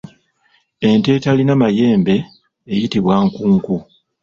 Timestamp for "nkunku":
3.27-3.75